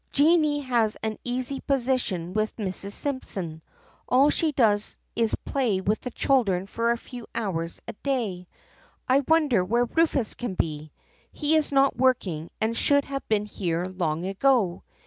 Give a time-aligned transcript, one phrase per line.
[0.11, 2.91] Jennie has an easy positon with Mrs.
[2.93, 3.61] Simpson;
[4.09, 8.47] all she does is play with the children for a few hours a day.
[9.07, 10.91] I wonder where Rufus can be.
[11.31, 14.81] He is not working and should have been here long ago.